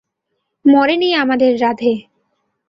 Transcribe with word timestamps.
মরে 0.65 0.95
নি 0.97 1.09
আমাদের 1.15 1.51
রাধে। 1.61 1.93